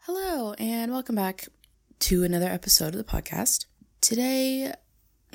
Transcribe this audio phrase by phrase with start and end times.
[0.00, 1.48] Hello, and welcome back
[1.98, 3.66] to another episode of the podcast.
[4.00, 4.72] Today,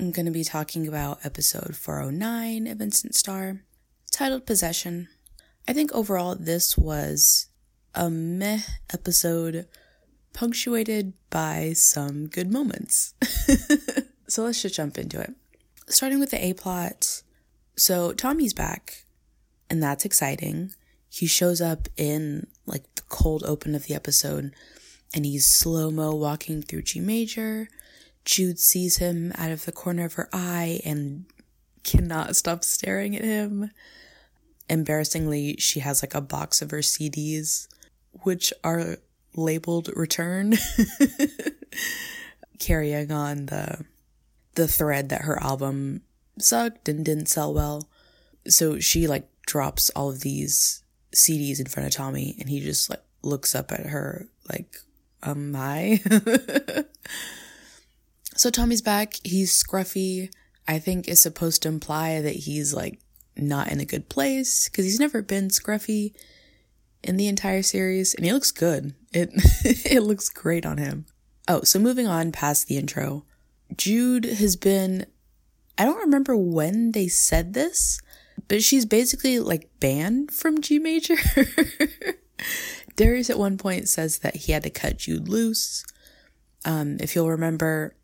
[0.00, 3.60] I'm going to be talking about episode 409 of Instant Star,
[4.10, 5.06] titled Possession.
[5.68, 7.46] I think overall, this was
[7.94, 9.68] a meh episode
[10.32, 13.14] punctuated by some good moments.
[14.26, 15.32] so let's just jump into it.
[15.86, 17.22] Starting with the A plot.
[17.76, 19.04] So Tommy's back,
[19.68, 20.72] and that's exciting.
[21.08, 24.52] He shows up in like the cold open of the episode,
[25.12, 27.68] and he's slow mo walking through G major.
[28.24, 31.26] Jude sees him out of the corner of her eye and
[31.82, 33.70] cannot stop staring at him.
[34.68, 37.68] Embarrassingly, she has like a box of her CDs,
[38.22, 38.96] which are
[39.36, 40.54] labeled return,
[42.58, 43.84] carrying on the
[44.54, 46.00] the thread that her album
[46.38, 47.88] sucked and didn't sell well.
[48.46, 50.82] So she like drops all of these
[51.12, 54.76] CDs in front of Tommy and he just like looks up at her like,
[55.22, 56.00] um, hi.
[58.36, 59.14] so Tommy's back.
[59.24, 60.30] He's scruffy.
[60.66, 62.98] I think is supposed to imply that he's like
[63.36, 66.14] not in a good place because he's never been scruffy
[67.02, 68.94] in the entire series and he looks good.
[69.12, 69.30] It
[69.64, 71.06] it looks great on him.
[71.46, 73.24] Oh, so moving on past the intro.
[73.76, 75.06] Jude has been
[75.76, 78.00] I don't remember when they said this,
[78.48, 81.16] but she's basically like banned from G major.
[82.96, 85.84] Darius at one point says that he had to cut Jude loose.
[86.64, 87.96] Um, if you'll remember,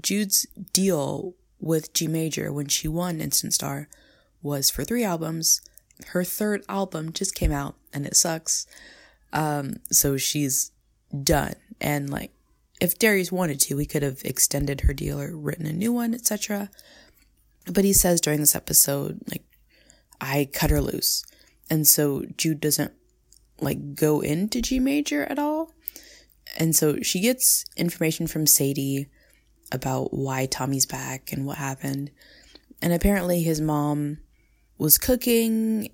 [0.00, 3.88] Jude's deal with G major when she won Instant Star
[4.42, 5.60] was for three albums.
[6.08, 8.66] Her third album just came out and it sucks.
[9.32, 10.72] Um, so she's
[11.22, 11.54] done.
[11.80, 12.32] And like,
[12.80, 16.14] if Darius wanted to, we could have extended her deal or written a new one,
[16.14, 16.70] etc.
[17.66, 19.44] But he says during this episode, like,
[20.20, 21.24] I cut her loose.
[21.68, 22.92] And so Jude doesn't
[23.60, 25.72] like go into G major at all.
[26.56, 29.08] And so she gets information from Sadie
[29.70, 32.10] about why Tommy's back and what happened.
[32.82, 34.18] And apparently his mom
[34.78, 35.90] was cooking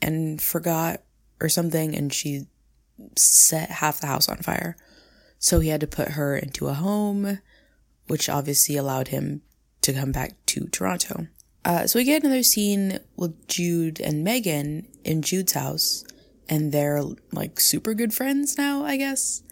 [0.00, 1.02] and forgot
[1.40, 2.46] or something and she
[3.16, 4.76] set half the house on fire.
[5.38, 7.38] So he had to put her into a home,
[8.06, 9.42] which obviously allowed him
[9.82, 11.28] to come back to Toronto.
[11.64, 16.04] Uh, so we get another scene with Jude and Megan in Jude's house,
[16.48, 19.42] and they're like super good friends now, I guess.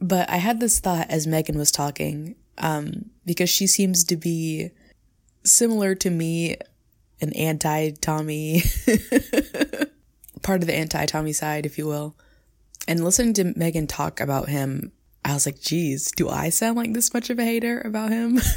[0.00, 4.70] But I had this thought as Megan was talking, um, because she seems to be
[5.44, 6.56] similar to me,
[7.20, 8.62] an anti Tommy,
[10.42, 12.16] part of the anti Tommy side, if you will.
[12.88, 14.92] And listening to Megan talk about him,
[15.24, 18.40] I was like, geez, do I sound like this much of a hater about him?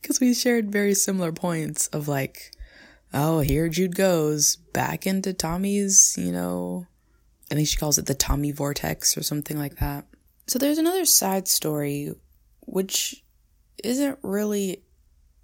[0.00, 2.50] Because we shared very similar points of like,
[3.14, 6.86] oh, here Jude goes back into Tommy's, you know,
[7.50, 10.06] I think she calls it the Tommy vortex or something like that.
[10.46, 12.12] So there's another side story,
[12.60, 13.24] which
[13.82, 14.82] isn't really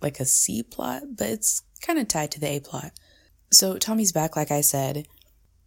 [0.03, 2.92] like a C plot, but it's kind of tied to the A plot.
[3.50, 5.06] So Tommy's back, like I said.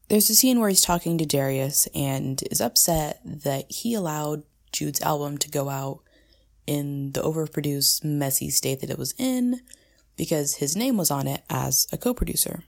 [0.10, 5.02] There's a scene where he's talking to Darius and is upset that he allowed Jude's
[5.02, 6.02] album to go out
[6.68, 9.62] in the overproduced, messy state that it was in
[10.16, 12.64] because his name was on it as a co producer.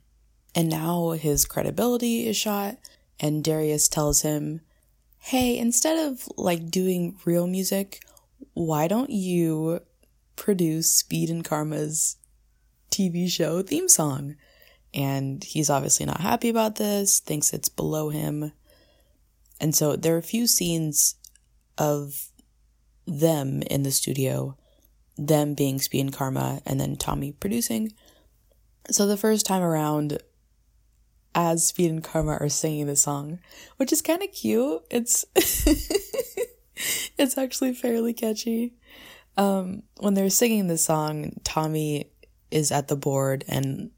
[0.54, 2.78] And now his credibility is shot,
[3.20, 4.62] and Darius tells him,
[5.20, 8.02] Hey, instead of like doing real music,
[8.54, 9.82] why don't you
[10.36, 12.18] produce Speed and Karma's
[12.92, 14.36] TV show theme song?
[14.96, 18.54] And he's obviously not happy about this, thinks it's below him.
[19.60, 21.16] And so there are a few scenes
[21.78, 22.30] of
[23.06, 24.58] them in the studio,
[25.18, 27.92] them being Speed and Karma, and then Tommy producing.
[28.90, 30.20] So the first time around,
[31.36, 33.40] as Speed and Karma are singing the song,
[33.76, 34.82] which is kind of cute.
[34.90, 35.26] It's
[37.18, 38.74] it's actually fairly catchy.
[39.38, 42.10] Um, when they're singing the song, Tommy
[42.52, 43.92] is at the board and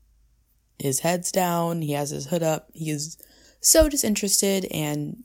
[0.79, 1.81] his head's down.
[1.81, 2.69] He has his hood up.
[2.73, 3.17] he is
[3.59, 5.23] so disinterested and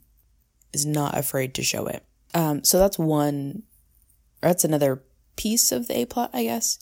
[0.73, 2.03] is not afraid to show it.
[2.33, 3.63] Um, so that's one
[4.41, 5.03] that's another
[5.35, 6.77] piece of the A plot, I guess.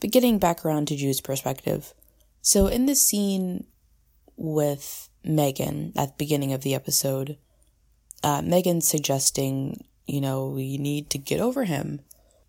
[0.00, 1.92] But getting back around to Jude's perspective.
[2.40, 3.66] So in this scene
[4.36, 7.36] with Megan at the beginning of the episode,
[8.22, 12.00] uh, Megan's suggesting, you know, we need to get over him.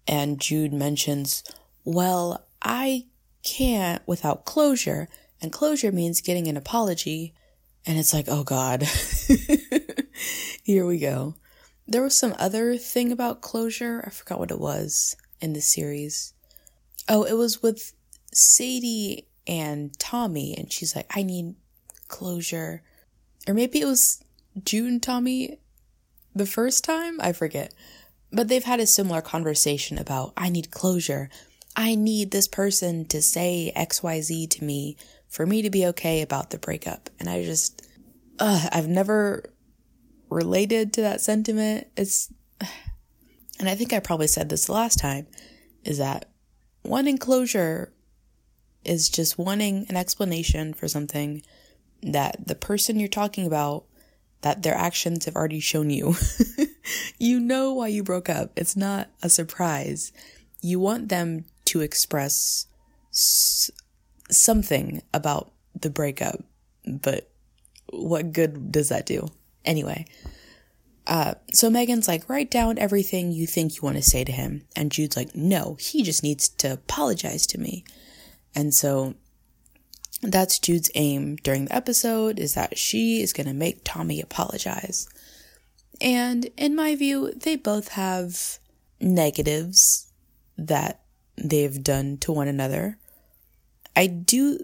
[0.08, 1.44] And Jude mentions,
[1.84, 3.06] well, I
[3.44, 5.10] can't without closure.
[5.42, 7.34] And closure means getting an apology.
[7.86, 8.84] And it's like, oh God,
[10.64, 11.36] here we go.
[11.88, 14.04] There was some other thing about closure.
[14.06, 16.34] I forgot what it was in the series.
[17.08, 17.94] Oh, it was with
[18.34, 21.56] Sadie and Tommy, and she's like, I need
[22.08, 22.82] closure.
[23.48, 24.24] Or maybe it was
[24.64, 25.60] June Tommy
[26.34, 27.20] the first time?
[27.22, 27.74] I forget.
[28.32, 31.30] But they've had a similar conversation about, I need closure.
[31.76, 34.98] I need this person to say XYZ to me
[35.36, 37.10] for me to be okay about the breakup.
[37.20, 37.86] And I just,
[38.40, 39.44] uh, I've never
[40.30, 41.88] related to that sentiment.
[41.98, 42.32] It's,
[43.60, 45.28] and I think I probably said this the last time,
[45.84, 46.32] is that
[46.86, 47.92] wanting closure
[48.86, 51.42] is just wanting an explanation for something
[52.02, 53.84] that the person you're talking about
[54.40, 56.16] that their actions have already shown you.
[57.20, 58.52] you know why you broke up.
[58.56, 60.14] It's not a surprise.
[60.62, 62.68] You want them to express
[64.30, 66.44] something about the breakup,
[66.86, 67.30] but
[67.90, 69.28] what good does that do?
[69.64, 70.06] Anyway,
[71.08, 74.66] uh, so Megan's like, write down everything you think you want to say to him.
[74.76, 77.84] And Jude's like, no, he just needs to apologize to me.
[78.56, 79.16] And so
[80.22, 85.08] that's Jude's aim during the episode is that she is going to make Tommy apologize.
[86.02, 88.60] And in my view, they both have
[89.00, 90.12] negatives
[90.58, 91.02] that
[91.38, 92.98] they've done to one another.
[93.96, 94.60] I do,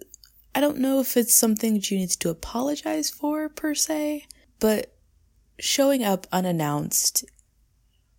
[0.54, 4.25] I don't know if it's something Jude needs to apologize for per se,
[4.60, 4.94] but
[5.60, 7.24] showing up unannounced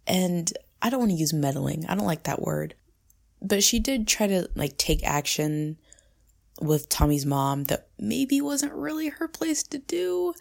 [0.07, 1.87] and I don't want to use meddling.
[1.89, 2.75] I don't like that word.
[3.41, 5.79] But she did try to like take action
[6.61, 10.35] with Tommy's mom that maybe wasn't really her place to do.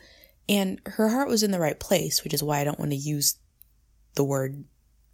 [0.49, 2.97] And her heart was in the right place, which is why I don't want to
[2.97, 3.37] use
[4.15, 4.65] the word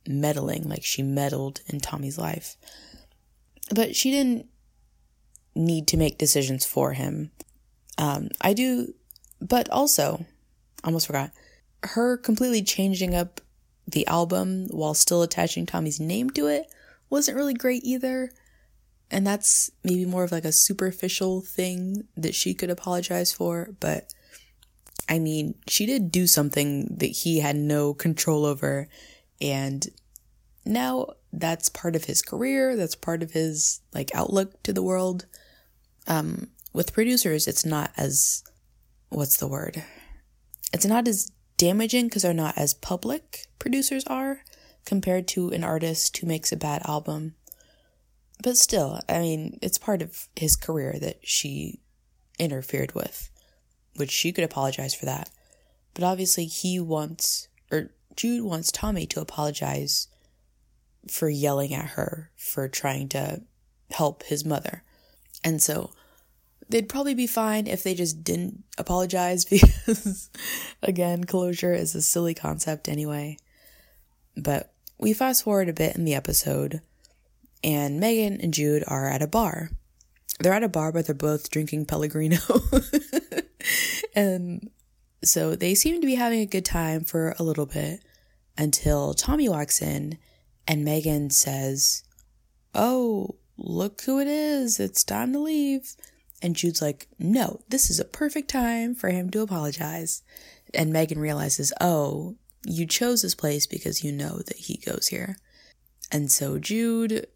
[0.07, 2.57] meddling, like she meddled in Tommy's life.
[3.73, 4.47] But she didn't
[5.57, 7.31] need to make decisions for him.
[7.97, 8.93] Um, I do,
[9.41, 10.25] but also,
[10.83, 11.31] I almost forgot,
[11.83, 13.41] her completely changing up
[13.87, 16.67] the album while still attaching Tommy's name to it
[17.09, 18.31] wasn't really great either.
[19.09, 23.69] And that's maybe more of like a superficial thing that she could apologize for.
[23.79, 24.13] But
[25.07, 28.89] I mean, she did do something that he had no control over.
[29.39, 29.87] And
[30.65, 32.75] now that's part of his career.
[32.75, 35.25] That's part of his like outlook to the world.
[36.07, 38.43] Um, with producers, it's not as,
[39.09, 39.83] what's the word?
[40.73, 44.41] It's not as damaging because they're not as public producers are
[44.85, 47.35] compared to an artist who makes a bad album
[48.43, 51.79] but still, I mean, it's part of his career that she
[52.37, 53.29] interfered with,
[53.95, 55.29] which she could apologize for that.
[55.93, 60.07] But obviously, he wants, or Jude wants Tommy to apologize
[61.09, 63.41] for yelling at her for trying to
[63.91, 64.83] help his mother.
[65.43, 65.91] And so
[66.69, 70.29] they'd probably be fine if they just didn't apologize because,
[70.81, 73.37] again, closure is a silly concept anyway.
[74.35, 76.81] But we fast forward a bit in the episode
[77.63, 79.71] and Megan and Jude are at a bar.
[80.39, 82.37] They're at a bar, but they're both drinking Pellegrino.
[84.15, 84.69] and
[85.23, 88.03] so they seem to be having a good time for a little bit
[88.57, 90.17] until Tommy walks in
[90.67, 92.03] and Megan says,
[92.75, 94.79] Oh, look who it is.
[94.79, 95.95] It's time to leave.
[96.41, 100.23] And Jude's like, No, this is a perfect time for him to apologize.
[100.73, 105.37] And Megan realizes, Oh, you chose this place because you know that he goes here.
[106.11, 107.27] And so Jude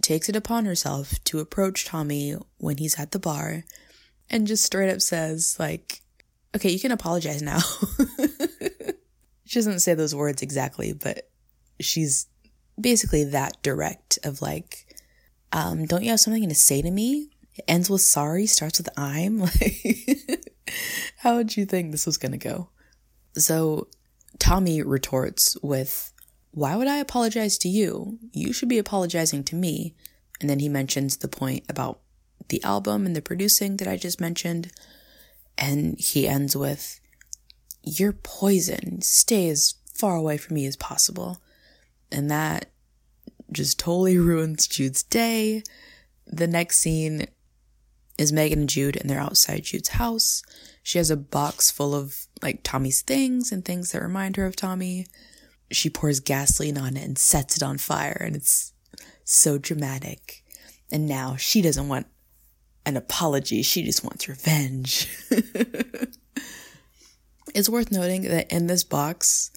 [0.00, 3.64] takes it upon herself to approach Tommy when he's at the bar
[4.30, 6.00] and just straight up says, like,
[6.56, 7.60] okay, you can apologize now.
[9.44, 11.30] she doesn't say those words exactly, but
[11.80, 12.26] she's
[12.80, 14.81] basically that direct of like,
[15.52, 17.30] um, don't you have something to say to me?
[17.54, 19.40] It ends with sorry, starts with I'm.
[19.40, 20.50] Like,
[21.18, 22.70] how would you think this was gonna go?
[23.36, 23.88] So
[24.38, 26.12] Tommy retorts with,
[26.50, 28.18] why would I apologize to you?
[28.32, 29.94] You should be apologizing to me.
[30.40, 32.00] And then he mentions the point about
[32.48, 34.72] the album and the producing that I just mentioned.
[35.56, 37.00] And he ends with,
[37.82, 39.02] You're poison.
[39.02, 41.40] Stay as far away from me as possible.
[42.10, 42.71] And that
[43.52, 45.62] just totally ruins Jude's day.
[46.26, 47.26] The next scene
[48.18, 50.42] is Megan and Jude, and they're outside Jude's house.
[50.82, 54.56] She has a box full of like Tommy's things and things that remind her of
[54.56, 55.06] Tommy
[55.72, 58.72] she pours gasoline on it and sets it on fire, and it's
[59.24, 60.44] so dramatic.
[60.90, 62.06] And now she doesn't want
[62.84, 65.08] an apology, she just wants revenge.
[67.54, 69.50] it's worth noting that in this box,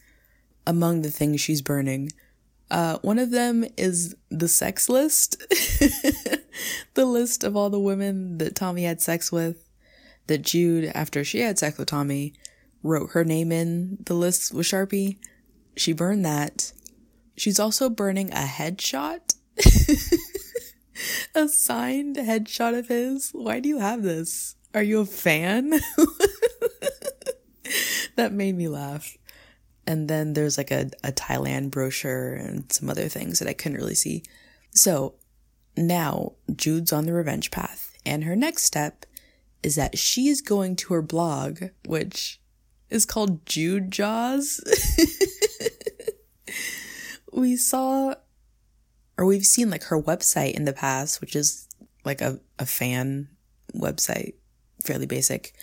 [0.66, 2.12] among the things she's burning,
[2.72, 5.38] uh, one of them is the sex list.
[6.94, 9.70] the list of all the women that Tommy had sex with,
[10.28, 12.34] that Jude, after she had sex with Tommy,
[12.82, 15.18] wrote her name in the list with Sharpie.
[15.76, 16.72] She burned that.
[17.38, 19.36] She's also burning a headshot.
[21.36, 23.32] a signed headshot of his.
[23.32, 24.56] Why do you have this?
[24.74, 25.70] Are you a fan?
[28.16, 29.18] that made me laugh.
[29.88, 33.78] And then there's like a, a Thailand brochure and some other things that I couldn't
[33.78, 34.24] really see.
[34.72, 35.16] So
[35.78, 37.98] now Jude's on the revenge path.
[38.06, 39.06] And her next step
[39.64, 42.40] is that she is going to her blog, which
[42.90, 44.62] is called Jude Jaws.
[47.34, 48.16] we saw,
[49.18, 51.68] or we've seen like her website in the past, which is
[52.04, 53.30] like a, a fan
[53.76, 54.36] website,
[54.84, 55.54] fairly basic.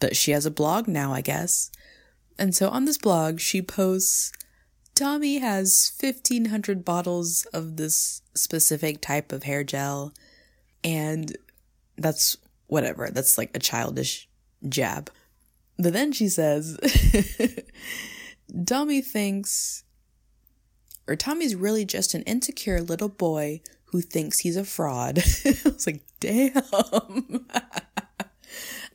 [0.00, 1.70] But she has a blog now, I guess.
[2.38, 4.32] And so on this blog, she posts
[4.94, 10.12] Tommy has 1500 bottles of this specific type of hair gel,
[10.84, 11.36] and
[11.96, 12.36] that's
[12.66, 13.10] whatever.
[13.10, 14.28] That's like a childish
[14.68, 15.10] jab.
[15.78, 16.78] But then she says,
[18.66, 19.84] Tommy thinks,
[21.08, 25.18] or Tommy's really just an insecure little boy who thinks he's a fraud.
[25.44, 26.54] I was like, damn.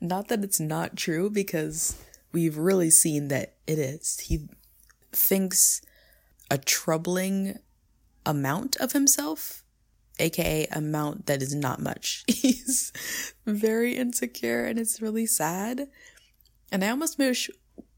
[0.02, 1.96] not that it's not true, because
[2.38, 4.20] we've really seen that it is.
[4.20, 4.48] He
[5.12, 5.82] thinks
[6.52, 7.58] a troubling
[8.28, 9.64] amount of himself,
[10.20, 12.24] aka amount that is not much.
[12.28, 12.94] He's
[13.48, 15.88] very insecure and it's really sad.
[16.72, 17.50] And I almost wish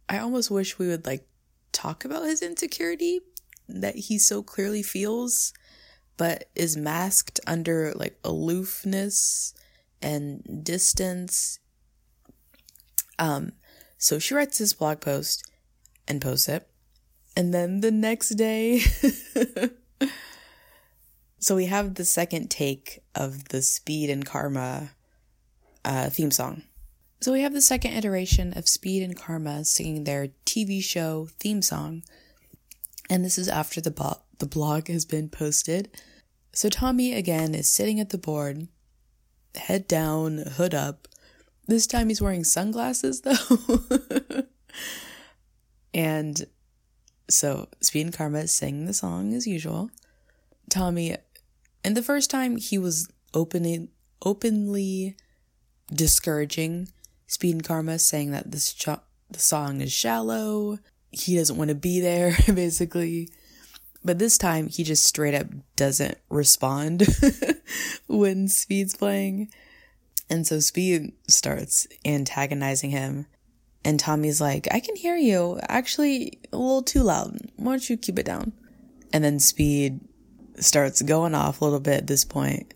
[0.08, 1.28] I almost wish we would like
[1.74, 3.20] talk about his insecurity
[3.68, 5.52] that he so clearly feels
[6.16, 9.54] but is masked under like aloofness
[10.02, 11.60] and distance.
[13.18, 13.52] Um
[14.00, 15.44] so she writes this blog post
[16.08, 16.68] and posts it.
[17.36, 18.80] And then the next day,
[21.40, 24.92] so we have the second take of the Speed and Karma
[25.84, 26.64] uh, theme song.
[27.22, 31.62] So we have the second iteration of Speed and Karma singing their TV show theme
[31.62, 32.04] song.
[33.10, 35.90] And this is after the, bo- the blog has been posted.
[36.54, 38.70] So Tommy again is sitting at the board,
[39.56, 41.10] head down, hood up,
[41.70, 44.44] this time he's wearing sunglasses though.
[45.94, 46.46] and
[47.30, 49.90] so Speed and Karma sing the song as usual.
[50.70, 51.16] Tommy,
[51.84, 53.90] and the first time he was opening
[54.22, 55.16] openly
[55.94, 56.90] discouraging
[57.28, 58.88] Speed and Karma, saying that this ch-
[59.30, 60.80] the song is shallow.
[61.12, 63.30] He doesn't want to be there, basically.
[64.04, 67.06] But this time he just straight up doesn't respond
[68.08, 69.52] when Speed's playing.
[70.30, 73.26] And so Speed starts antagonizing him.
[73.84, 75.60] And Tommy's like, I can hear you.
[75.68, 77.40] Actually, a little too loud.
[77.56, 78.52] Why don't you keep it down?
[79.12, 80.02] And then Speed
[80.58, 82.74] starts going off a little bit at this point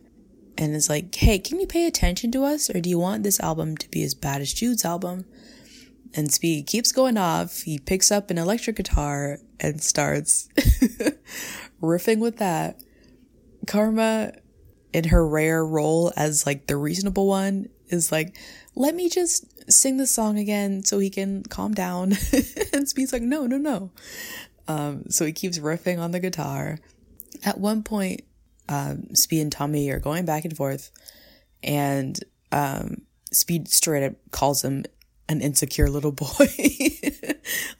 [0.57, 2.69] and is like, Hey, can you pay attention to us?
[2.69, 5.25] Or do you want this album to be as bad as Jude's album?
[6.15, 7.61] And Speed keeps going off.
[7.61, 10.47] He picks up an electric guitar and starts
[11.81, 12.79] riffing with that.
[13.65, 14.33] Karma
[14.93, 18.37] in her rare role as like the reasonable one is like,
[18.75, 22.13] let me just sing the song again so he can calm down.
[22.73, 23.91] and Speed's like, no, no, no.
[24.67, 26.79] Um, so he keeps riffing on the guitar.
[27.43, 28.21] At one point,
[28.69, 30.91] um, Speed and Tommy are going back and forth,
[31.61, 32.17] and
[32.51, 34.85] um, Speed straight up calls him
[35.27, 36.47] an insecure little boy,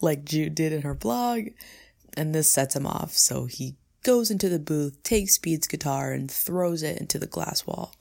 [0.01, 1.47] like Jude did in her blog.
[2.15, 6.29] And this sets him off, so he goes into the booth, takes Speed's guitar, and
[6.29, 7.95] throws it into the glass wall.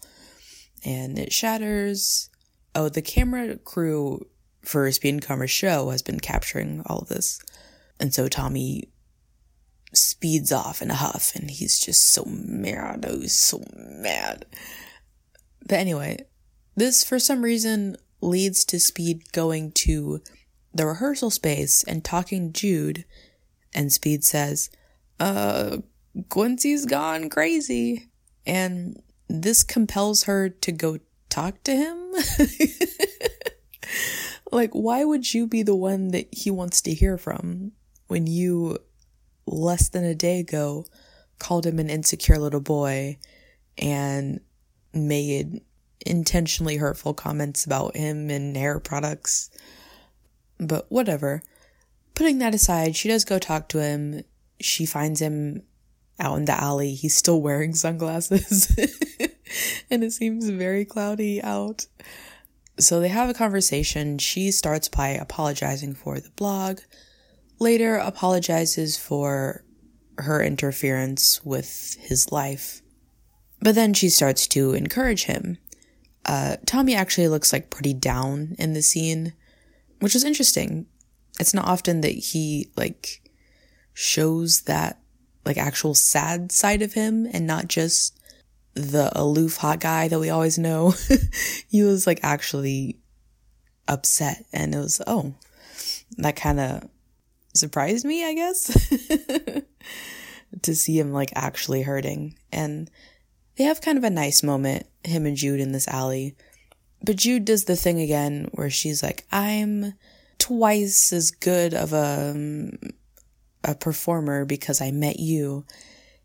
[0.84, 2.28] And it shatters.
[2.74, 4.26] Oh, the camera crew
[4.62, 7.40] for Speed and Karma's show has been capturing all of this.
[8.00, 8.88] And so Tommy
[9.92, 13.04] speeds off in a huff, and he's just so mad.
[13.08, 14.46] Oh, he's so mad.
[15.60, 16.24] But anyway,
[16.74, 20.20] this for some reason leads to Speed going to
[20.72, 23.04] the rehearsal space and talking Jude.
[23.74, 24.70] And Speed says,
[25.20, 25.78] uh,
[26.28, 28.08] Quincy's gone crazy.
[28.46, 32.12] And this compels her to go talk to him.
[34.52, 37.72] like, why would you be the one that he wants to hear from
[38.08, 38.78] when you,
[39.46, 40.84] less than a day ago,
[41.38, 43.18] called him an insecure little boy
[43.78, 44.40] and
[44.92, 45.62] made
[46.04, 49.50] intentionally hurtful comments about him and hair products?
[50.58, 51.42] But whatever.
[52.14, 54.22] Putting that aside, she does go talk to him.
[54.60, 55.62] She finds him
[56.18, 56.94] out in the alley.
[56.94, 58.74] He's still wearing sunglasses
[59.90, 61.86] and it seems very cloudy out.
[62.78, 64.18] So they have a conversation.
[64.18, 66.80] She starts by apologizing for the blog,
[67.58, 69.64] later apologizes for
[70.18, 72.80] her interference with his life.
[73.60, 75.58] But then she starts to encourage him.
[76.24, 79.34] Uh, Tommy actually looks like pretty down in the scene,
[80.00, 80.86] which is interesting.
[81.38, 83.22] It's not often that he like
[83.94, 85.01] shows that
[85.44, 88.18] like actual sad side of him and not just
[88.74, 90.94] the aloof hot guy that we always know.
[91.68, 92.98] he was like actually
[93.88, 95.34] upset and it was, oh,
[96.18, 96.88] that kind of
[97.54, 98.96] surprised me, I guess,
[100.62, 102.36] to see him like actually hurting.
[102.50, 102.90] And
[103.56, 106.36] they have kind of a nice moment, him and Jude in this alley.
[107.04, 109.94] But Jude does the thing again where she's like, I'm
[110.38, 112.78] twice as good of a, um,
[113.64, 115.64] a performer because I met you.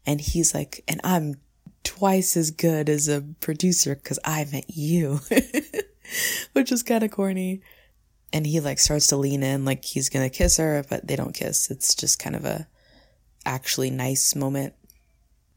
[0.05, 1.35] And he's like, and I'm
[1.83, 5.19] twice as good as a producer because I met you,
[6.53, 7.61] which is kind of corny.
[8.33, 11.33] And he like starts to lean in like he's gonna kiss her, but they don't
[11.33, 11.71] kiss.
[11.71, 12.67] It's just kind of a
[13.45, 14.73] actually nice moment.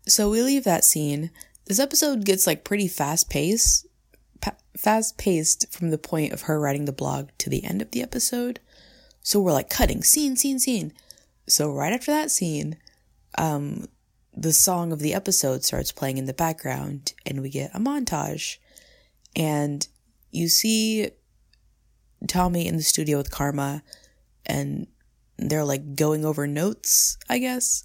[0.07, 1.31] So we leave that scene.
[1.67, 3.87] This episode gets like pretty fast paced,
[4.41, 7.91] pa- fast paced from the point of her writing the blog to the end of
[7.91, 8.61] the episode.
[9.23, 10.93] So we're like cutting scene, scene, scene.
[11.47, 12.77] So right after that scene,
[13.39, 13.87] um,
[14.35, 18.59] the song of the episode starts playing in the background and we get a montage.
[19.35, 19.87] And
[20.31, 21.11] you see
[22.27, 23.83] Tommy in the studio with Karma
[24.47, 24.87] and
[25.37, 27.83] they're like going over notes, I guess.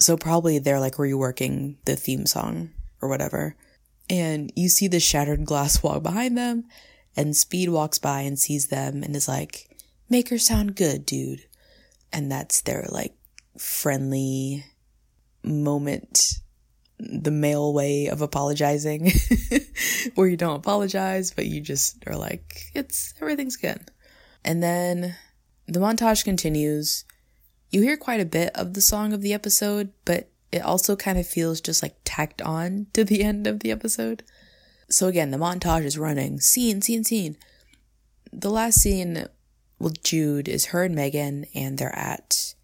[0.00, 3.56] So probably they're like reworking the theme song or whatever.
[4.10, 6.64] And you see the shattered glass wall behind them
[7.16, 9.68] and Speed walks by and sees them and is like,
[10.08, 11.44] make her sound good, dude.
[12.14, 13.12] And that's their like
[13.58, 14.64] friendly
[15.42, 16.34] moment
[16.98, 19.12] the male way of apologizing
[20.14, 23.90] where you don't apologize but you just are like it's everything's good.
[24.44, 25.16] And then
[25.66, 27.04] the montage continues.
[27.70, 31.18] You hear quite a bit of the song of the episode but it also kind
[31.18, 34.22] of feels just like tacked on to the end of the episode.
[34.88, 36.38] So again the montage is running.
[36.38, 37.36] Scene scene scene.
[38.32, 39.26] The last scene
[39.84, 42.54] with jude is her and megan and they're at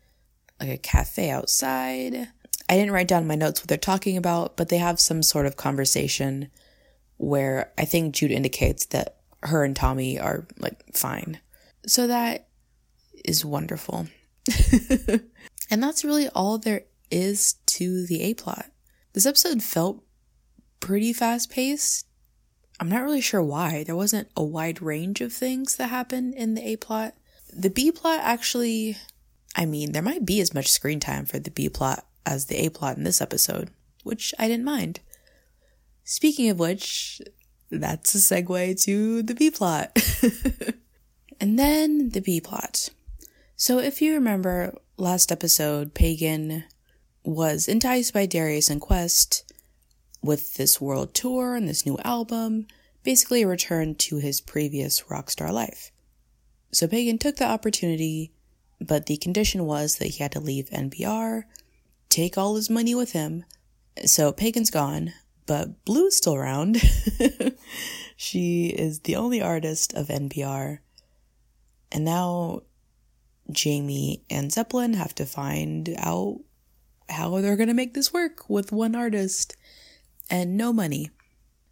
[0.58, 2.28] like a cafe outside
[2.70, 5.46] I didn't write down my notes what they're talking about, but they have some sort
[5.46, 6.52] of conversation
[7.16, 11.40] where I think Jude indicates that her and Tommy are like fine.
[11.86, 12.46] So that
[13.24, 14.06] is wonderful.
[15.70, 18.66] and that's really all there is to the A plot.
[19.14, 20.04] This episode felt
[20.78, 22.06] pretty fast paced.
[22.80, 23.84] I'm not really sure why.
[23.84, 27.14] There wasn't a wide range of things that happened in the A plot.
[27.52, 28.96] The B plot actually,
[29.54, 32.56] I mean, there might be as much screen time for the B plot as the
[32.64, 33.68] A plot in this episode,
[34.02, 35.00] which I didn't mind.
[36.04, 37.20] Speaking of which,
[37.70, 39.96] that's a segue to the B plot.
[41.40, 42.88] and then the B plot.
[43.56, 46.64] So if you remember last episode, Pagan
[47.24, 49.49] was enticed by Darius and Quest
[50.22, 52.66] with this world tour and this new album,
[53.02, 55.90] basically a return to his previous rockstar life.
[56.72, 58.32] So Pagan took the opportunity,
[58.80, 61.44] but the condition was that he had to leave NPR
[62.10, 63.44] take all his money with him.
[64.04, 65.14] So Pagan's gone,
[65.46, 66.76] but Blu's still around.
[68.16, 70.80] she is the only artist of NPR.
[71.90, 72.62] And now
[73.50, 76.40] Jamie and Zeppelin have to find out
[77.08, 79.56] how they're going to make this work with one artist
[80.30, 81.10] and no money.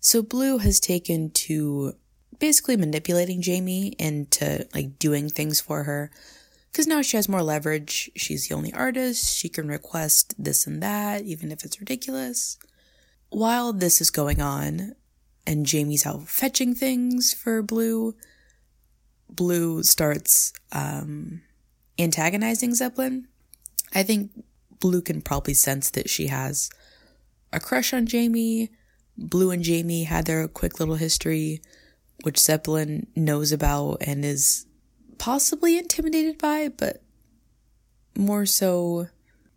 [0.01, 1.95] So Blu has taken to
[2.39, 6.11] basically manipulating Jamie into like doing things for her
[6.71, 8.11] because now she has more leverage.
[8.15, 9.37] She's the only artist.
[9.37, 12.59] She can request this and that, even if it's ridiculous.
[13.31, 14.95] While this is going on,
[15.49, 18.15] and Jamie's out fetching things for Blu,
[19.31, 21.41] Blu starts um,
[21.99, 23.29] antagonizing Zeppelin.
[23.95, 24.31] I think
[24.79, 26.69] Blu can probably sense that she has
[27.53, 28.71] a crush on Jamie.
[29.17, 31.61] Blu and Jamie had their quick little history,
[32.23, 34.67] which Zeppelin knows about and is
[35.19, 37.03] possibly intimidated by, but
[38.17, 39.09] more so,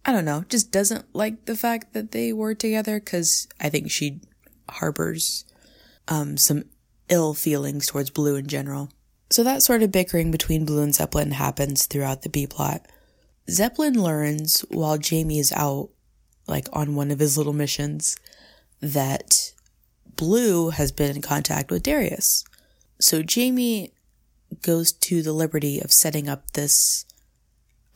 [0.06, 3.92] I don't know, just doesn't like the fact that they were together because I think
[3.92, 4.22] she
[4.70, 5.46] harbors
[6.08, 6.66] um, some
[7.10, 8.92] ill feelings towards Blu in general.
[9.30, 12.86] So that sort of bickering between Blu and Zeppelin happens throughout the B plot.
[13.50, 15.90] Zeppelin learns while Jamie is out,
[16.52, 18.18] like on one of his little missions,
[18.82, 19.54] that
[20.16, 22.44] Blu has been in contact with Darius.
[23.00, 23.94] So Jamie
[24.62, 27.06] goes to the liberty of setting up this,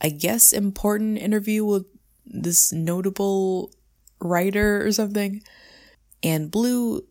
[0.00, 1.86] I guess, important interview with
[2.24, 3.70] this notable
[4.20, 5.42] writer or something.
[6.22, 7.02] And Blue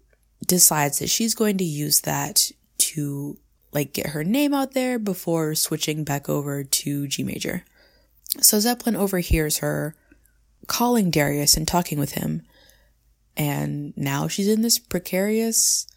[0.46, 3.38] decides that she's going to use that to
[3.72, 7.64] like get her name out there before switching back over to G major.
[8.42, 9.96] So Zeppelin overhears her
[10.68, 12.44] calling Darius and talking with him.
[13.38, 15.88] And now she's in this precarious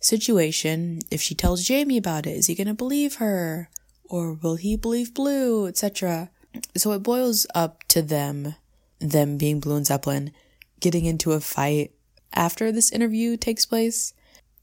[0.00, 3.70] situation, if she tells Jamie about it, is he going to believe her?
[4.04, 6.30] Or will he believe Blu, etc.?
[6.76, 8.56] So it boils up to them,
[8.98, 10.32] them being Blu and Zeppelin,
[10.80, 11.92] getting into a fight
[12.34, 14.12] after this interview takes place.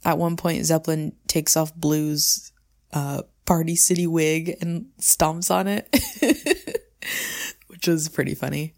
[0.05, 2.51] At one point, Zeppelin takes off Blu's
[2.93, 5.89] uh, Party City wig and stomps on it,
[7.67, 8.75] which was pretty funny.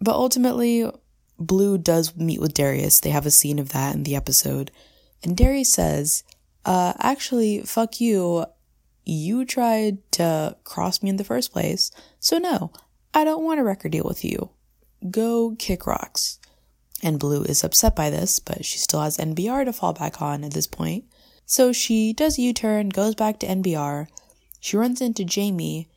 [0.00, 0.90] But ultimately,
[1.38, 3.00] Blu does meet with Darius.
[3.00, 4.70] They have a scene of that in the episode.
[5.22, 6.24] And Darius says,
[6.64, 8.46] uh, actually, fuck you.
[9.04, 11.90] You tried to cross me in the first place.
[12.20, 12.72] So no,
[13.14, 14.50] I don't want a record deal with you.
[15.10, 16.38] Go kick rocks.
[17.02, 20.44] And Blu is upset by this, but she still has NPR to fall back on
[20.44, 21.04] at this point.
[21.46, 24.08] So she does a U turn, goes back to NPR.
[24.60, 25.88] She runs into Jamie,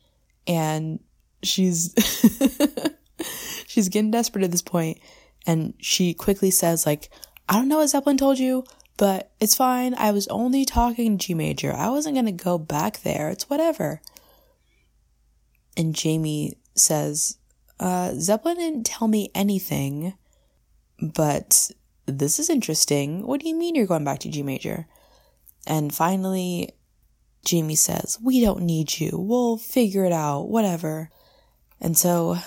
[0.47, 0.99] and
[1.43, 1.93] she's
[3.67, 4.99] she's getting desperate at this point,
[5.45, 7.09] and she quickly says like,
[7.49, 8.63] "I don't know what Zeppelin told you,
[8.97, 9.93] but it's fine.
[9.95, 11.73] I was only talking G major.
[11.73, 13.29] I wasn't gonna go back there.
[13.29, 14.01] It's whatever."
[15.77, 17.37] And Jamie says,
[17.81, 20.13] uh, Zeppelin didn't tell me anything,
[21.01, 21.71] but
[22.05, 23.25] this is interesting.
[23.25, 24.85] What do you mean you're going back to G major?
[25.65, 26.69] And finally,
[27.43, 29.17] Jamie says, We don't need you.
[29.17, 31.09] We'll figure it out, whatever.
[31.79, 32.37] And so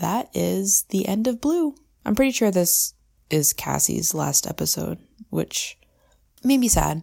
[0.00, 1.74] that is the end of Blu.
[2.04, 2.94] I'm pretty sure this
[3.30, 4.98] is Cassie's last episode,
[5.30, 5.78] which
[6.44, 7.02] made me sad.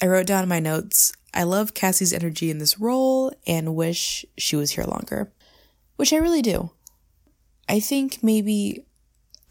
[0.00, 4.24] I wrote down in my notes, I love Cassie's energy in this role and wish
[4.36, 5.32] she was here longer,
[5.96, 6.70] which I really do.
[7.68, 8.84] I think maybe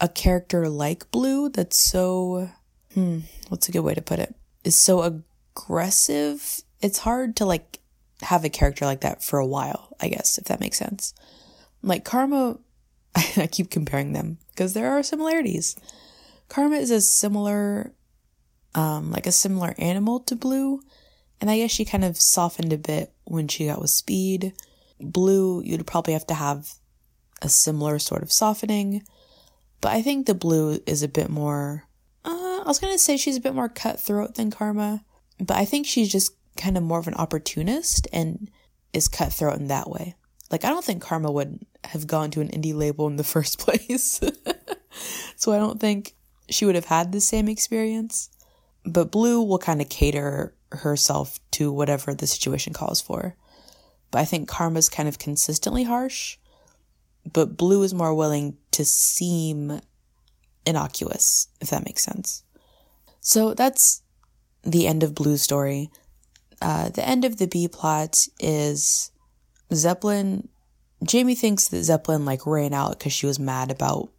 [0.00, 2.50] a character like Blu that's so,
[2.94, 6.60] hmm, what's a good way to put it, is so aggressive.
[6.80, 7.80] It's hard to like
[8.22, 11.14] have a character like that for a while, I guess, if that makes sense.
[11.82, 12.58] Like Karma,
[13.36, 15.76] I keep comparing them because there are similarities.
[16.48, 17.92] Karma is a similar,
[18.74, 20.80] um, like a similar animal to Blu,
[21.40, 24.52] and I guess she kind of softened a bit when she got with Speed.
[25.00, 26.74] Blu, you'd probably have to have
[27.42, 29.02] a similar sort of softening.
[29.80, 31.84] But I think the Blu is a bit more,
[32.24, 35.04] uh, I was to say she's a bit more cutthroat than Karma,
[35.38, 38.48] but I think she's just kind of more of an opportunist and
[38.92, 40.14] is cutthroat in that way.
[40.52, 43.58] Like, I don't think Karma would have gone to an indie label in the first
[43.58, 44.20] place.
[45.36, 46.14] so I don't think
[46.50, 48.28] she would have had the same experience.
[48.84, 53.34] But Blu will kind of cater herself to whatever the situation calls for.
[54.10, 56.36] But I think Karma's kind of consistently harsh
[57.30, 59.80] but Blu is more willing to seem
[60.66, 62.42] innocuous, if that makes sense.
[63.20, 64.02] So that's
[64.62, 65.90] the end of Blu's story.
[66.60, 69.10] Uh, the end of the B plot is
[69.76, 70.48] Zeppelin.
[71.04, 74.10] Jamie thinks that Zeppelin like ran out because she was mad about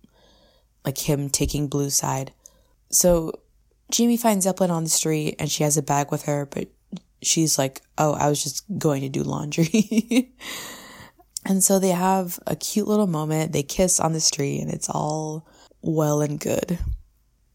[0.86, 2.34] like him taking Blu side.
[2.92, 3.40] So
[3.92, 6.68] Jamie finds Zeppelin on the street and she has a bag with her, but
[7.22, 10.34] she's like, "Oh, I was just going to do laundry."
[11.46, 13.52] And so they have a cute little moment.
[13.52, 15.46] They kiss on the street and it's all
[15.82, 16.80] well and good.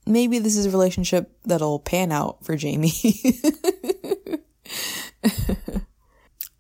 [0.07, 2.93] Maybe this is a relationship that'll pan out for Jamie.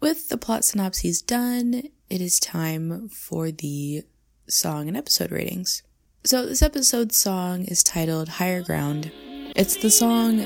[0.01, 4.05] With the plot synopses done, it is time for the
[4.47, 5.83] song and episode ratings.
[6.23, 9.11] So, this episode's song is titled Higher Ground.
[9.57, 10.37] It's the song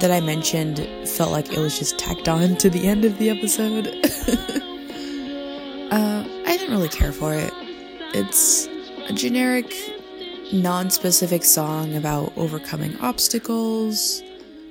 [0.00, 3.30] that I mentioned felt like it was just tacked on to the end of the
[3.30, 3.90] episode.
[5.90, 7.52] Uh, I didn't really care for it.
[8.14, 8.66] It's
[9.08, 9.72] a generic,
[10.52, 14.20] non specific song about overcoming obstacles,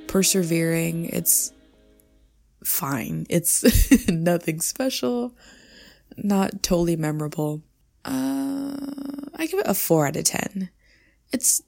[0.08, 1.06] persevering.
[1.06, 1.54] It's
[2.64, 3.26] fine.
[3.30, 5.36] It's nothing special,
[6.18, 7.62] not totally memorable.
[8.06, 8.76] Uh,
[9.36, 10.70] I give it a 4 out of 10.
[11.32, 11.62] It's,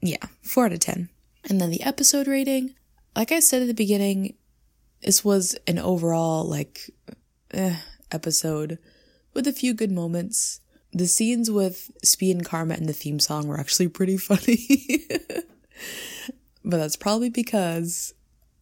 [0.00, 1.08] yeah, 4 out of 10.
[1.48, 2.74] And then the episode rating,
[3.16, 4.34] like I said at the beginning,
[5.02, 6.90] this was an overall, like,
[7.52, 7.76] eh,
[8.10, 8.78] episode
[9.34, 10.60] with a few good moments.
[10.92, 15.06] The scenes with Speed and Karma and the theme song were actually pretty funny.
[16.64, 18.14] but that's probably because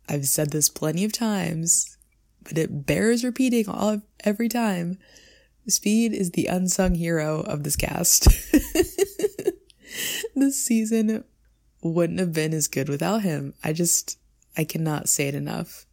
[0.08, 1.96] I've said this plenty of times,
[2.42, 4.98] but it bears repeating all every time.
[5.68, 8.28] Speed is the unsung hero of this cast.
[10.34, 11.24] this season
[11.82, 13.54] wouldn't have been as good without him.
[13.64, 14.18] I just
[14.56, 15.86] I cannot say it enough.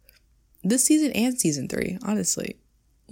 [0.62, 2.56] This season and season 3, honestly.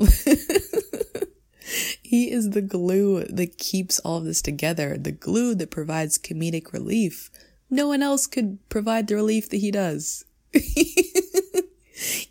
[2.03, 6.73] he is the glue that keeps all of this together, the glue that provides comedic
[6.73, 7.31] relief.
[7.69, 10.25] No one else could provide the relief that he does.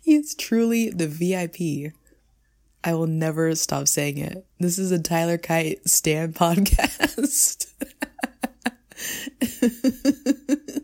[0.06, 1.92] is truly the VIP.
[2.84, 4.46] I will never stop saying it.
[4.58, 7.66] This is a Tyler Kyte Stan podcast.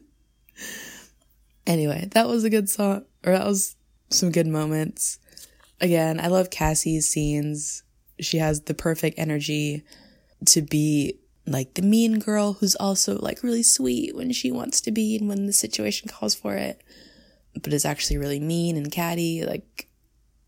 [1.66, 3.76] anyway, that was a good song, or that was
[4.10, 5.18] some good moments.
[5.80, 7.82] Again, I love Cassie's scenes.
[8.20, 9.84] She has the perfect energy
[10.46, 14.90] to be like the mean girl who's also like really sweet when she wants to
[14.90, 16.82] be and when the situation calls for it,
[17.62, 19.44] but is actually really mean and catty.
[19.44, 19.88] Like,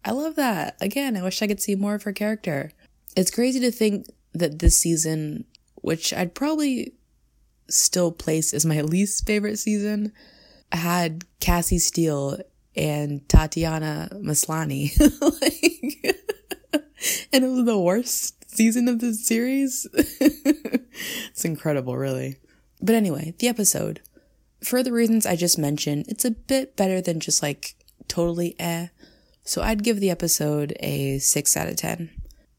[0.04, 0.76] I love that.
[0.80, 2.72] Again, I wish I could see more of her character.
[3.16, 5.44] It's crazy to think that this season,
[5.76, 6.94] which I'd probably
[7.68, 10.12] still place as my least favorite season,
[10.72, 12.38] had Cassie Steele
[12.76, 14.98] and Tatiana Maslany.
[15.42, 16.16] like,
[17.32, 19.86] and it was the worst season of the series.
[19.92, 22.36] it's incredible, really.
[22.80, 24.00] But anyway, the episode.
[24.62, 27.74] For the reasons I just mentioned, it's a bit better than just like
[28.08, 28.88] totally eh.
[29.44, 32.10] So I'd give the episode a 6 out of 10.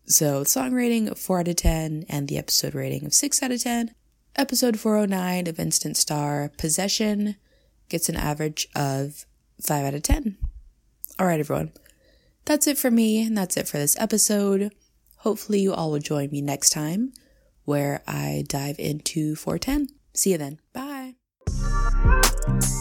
[0.06, 3.62] So song rating 4 out of 10 and the episode rating of 6 out of
[3.62, 3.94] 10.
[4.36, 7.36] Episode 409 of Instant Star, Possession,
[7.90, 9.26] gets an average of
[9.62, 10.38] 5 out of 10.
[11.20, 11.72] All right, everyone.
[12.46, 14.74] That's it for me, and that's it for this episode.
[15.18, 17.14] Hopefully, you all will join me next time
[17.66, 19.88] where I dive into 410.
[20.14, 20.60] See you then.
[20.74, 20.91] Bye.
[21.94, 22.81] Música